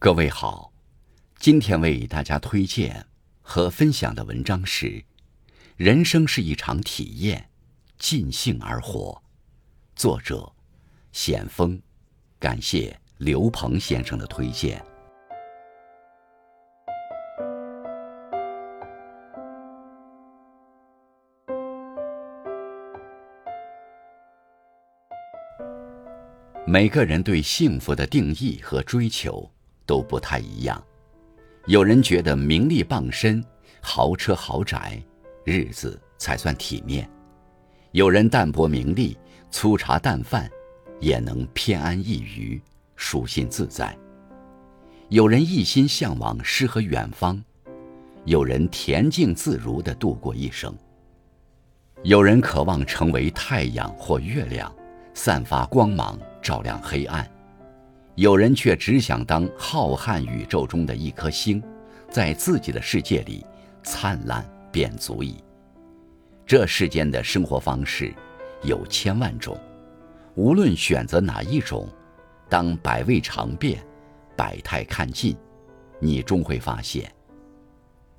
[0.00, 0.72] 各位好，
[1.40, 3.04] 今天为大家推荐
[3.42, 4.86] 和分享的文章是
[5.76, 7.50] 《人生是一场体验，
[7.98, 9.20] 尽兴而活》，
[10.00, 10.52] 作者
[11.10, 11.82] 险峰，
[12.38, 14.80] 感谢刘鹏先生的推荐。
[26.64, 29.50] 每个人对幸福的定义和追求。
[29.88, 30.80] 都不太一样。
[31.66, 33.42] 有人觉得名利傍身、
[33.80, 35.02] 豪车豪宅，
[35.44, 37.04] 日子才算体面；
[37.92, 39.16] 有人淡泊名利、
[39.50, 40.48] 粗茶淡饭，
[41.00, 42.62] 也能偏安一隅、
[42.96, 43.96] 舒心自在；
[45.08, 47.42] 有人一心向往诗和远方，
[48.24, 50.70] 有人恬静自如地度过一生；
[52.02, 54.70] 有人渴望成为太阳或月亮，
[55.14, 57.26] 散发光芒，照亮黑暗。
[58.18, 61.62] 有人却只想当浩瀚宇宙中的一颗星，
[62.10, 63.46] 在自己的世界里
[63.84, 65.36] 灿烂便足矣。
[66.44, 68.12] 这世间的生活方式
[68.64, 69.56] 有千万种，
[70.34, 71.88] 无论选择哪一种，
[72.48, 73.80] 当百味尝遍，
[74.36, 75.36] 百态看尽，
[76.00, 77.08] 你终会发现，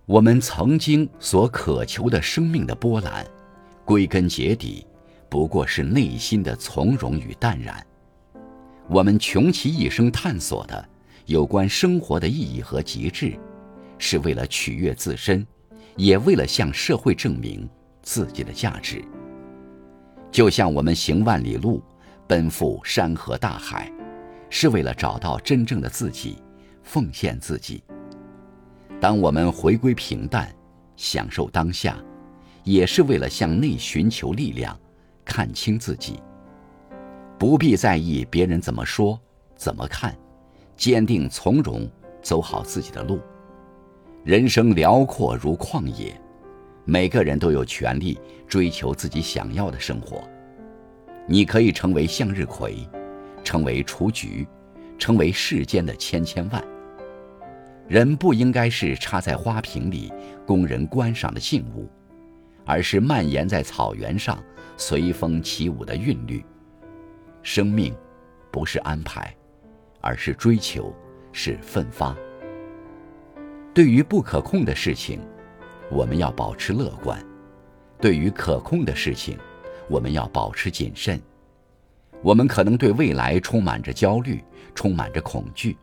[0.05, 3.27] 我们曾经所渴求的生命的波澜，
[3.83, 4.87] 归根结底，
[5.27, 7.85] 不过是内心的从容与淡然。
[8.89, 10.89] 我们穷其一生探索的
[11.27, 13.37] 有关生活的意义和极致，
[13.99, 15.45] 是为了取悦自身，
[15.95, 17.69] 也为了向社会证明
[18.01, 19.05] 自己的价值。
[20.31, 21.83] 就像我们行万里路，
[22.25, 23.91] 奔赴山河大海，
[24.49, 26.37] 是为了找到真正的自己，
[26.81, 27.83] 奉献自己。
[28.99, 30.51] 当我们回归平淡，
[30.95, 31.95] 享受当下，
[32.63, 34.75] 也是为了向内寻求力量，
[35.23, 36.19] 看清自己。
[37.39, 39.17] 不必在意别人怎么说、
[39.55, 40.13] 怎么看，
[40.75, 41.89] 坚定从容，
[42.21, 43.21] 走好自己的路。
[44.25, 46.13] 人生辽阔如旷野，
[46.83, 50.21] 每个人都有权利追求自己想要的生活。
[51.25, 52.85] 你可以成为向日葵，
[53.41, 54.45] 成为雏菊，
[54.97, 56.61] 成为世间的千千万。
[57.87, 60.11] 人不应该是插在花瓶里
[60.45, 61.87] 供人观赏的静物，
[62.65, 64.37] 而是蔓延在草原上
[64.75, 66.43] 随风起舞的韵律。
[67.51, 67.95] 生命，
[68.51, 69.35] 不是安排，
[70.01, 70.93] 而是追求，
[71.31, 72.15] 是奋发。
[73.73, 75.19] 对于不可控的事情，
[75.89, 77.17] 我们要保持乐观；
[77.99, 79.35] 对于可控的事情，
[79.89, 81.19] 我们要保持谨慎。
[82.21, 84.43] 我们可能对未来充满着焦虑，
[84.75, 85.75] 充满着恐惧，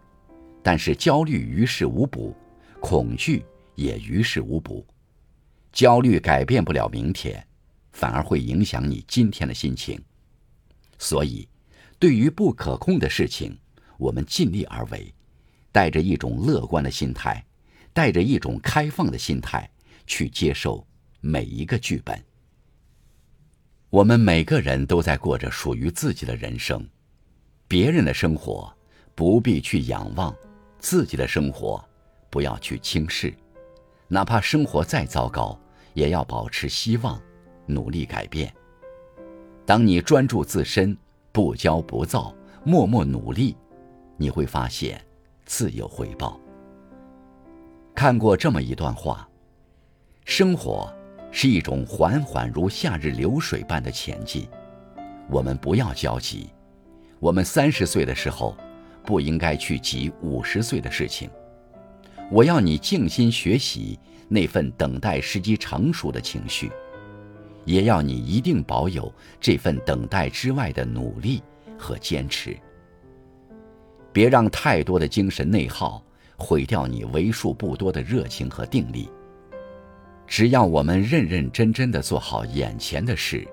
[0.62, 2.32] 但是焦虑于事无补，
[2.78, 3.44] 恐惧
[3.74, 4.86] 也于事无补。
[5.72, 7.44] 焦虑改变不了明天，
[7.90, 10.00] 反而会影响你今天的心情。
[10.96, 11.46] 所以，
[11.98, 13.58] 对于不可控的事情，
[13.98, 15.12] 我们尽力而为，
[15.72, 17.44] 带着一种乐观的心态，
[17.92, 19.70] 带着一种开放的心态
[20.06, 20.86] 去接受
[21.20, 22.22] 每一个剧本。
[23.88, 26.86] 我们每个人都在过着属于自己的人生，
[27.66, 28.70] 别人的生活
[29.14, 30.36] 不必去仰望，
[30.78, 31.82] 自己的生活
[32.28, 33.32] 不要去轻视，
[34.08, 35.58] 哪怕生活再糟糕，
[35.94, 37.18] 也要保持希望，
[37.64, 38.52] 努力改变。
[39.64, 40.96] 当你专注自身，
[41.36, 43.54] 不骄不躁，默默努力，
[44.16, 44.98] 你会发现
[45.44, 46.40] 自有回报。
[47.94, 49.28] 看过这么一段话：
[50.24, 50.90] 生活
[51.30, 54.48] 是一种缓缓如夏日流水般的前进，
[55.28, 56.48] 我们不要焦急。
[57.20, 58.56] 我们三十岁的时候，
[59.04, 61.28] 不应该去急五十岁的事情。
[62.32, 66.72] 我要你静心学习那份等待时机成熟的情绪。
[67.66, 71.42] 也要你一定保有这份等待之外的努力
[71.76, 72.56] 和坚持，
[74.12, 76.02] 别让太多的精神内耗
[76.38, 79.10] 毁掉你为数不多的热情和定力。
[80.26, 83.46] 只要我们认认真真的做好眼前的事，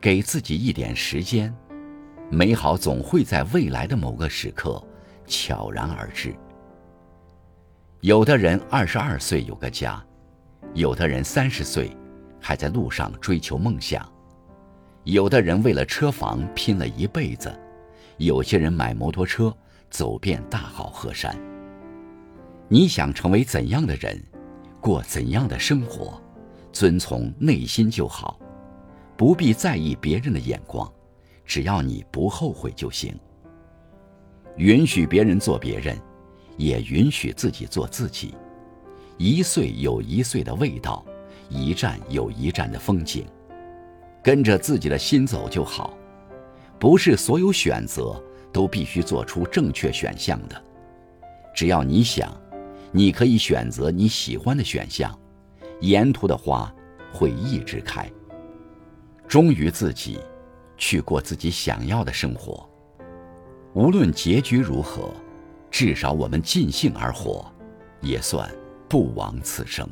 [0.00, 1.52] 给自己一点时间，
[2.30, 4.82] 美好总会在未来的某个时刻
[5.26, 6.34] 悄然而至。
[8.00, 10.00] 有的人二十二岁有个家，
[10.74, 11.90] 有的人三十岁。
[12.40, 14.10] 还在路上追求梦想，
[15.04, 17.52] 有的人为了车房拼了一辈子，
[18.16, 19.54] 有些人买摩托车
[19.90, 21.36] 走遍大好河山。
[22.68, 24.22] 你想成为怎样的人，
[24.80, 26.20] 过怎样的生活，
[26.72, 28.38] 遵从内心就好，
[29.16, 30.90] 不必在意别人的眼光，
[31.44, 33.18] 只要你不后悔就行。
[34.56, 35.98] 允许别人做别人，
[36.56, 38.34] 也允许自己做自己，
[39.16, 41.04] 一岁有一岁的味道。
[41.48, 43.24] 一站有一站的风景，
[44.22, 45.96] 跟着自己的心走就好。
[46.78, 48.22] 不是所有选择
[48.52, 50.62] 都必须做出正确选项的，
[51.54, 52.32] 只要你想，
[52.92, 55.18] 你可以选择你喜欢的选项，
[55.80, 56.72] 沿途的花
[57.12, 58.08] 会一直开。
[59.26, 60.18] 忠于自己，
[60.76, 62.68] 去过自己想要的生活。
[63.74, 65.12] 无论结局如何，
[65.70, 67.52] 至少我们尽兴而活，
[68.00, 68.48] 也算
[68.88, 69.88] 不枉此生。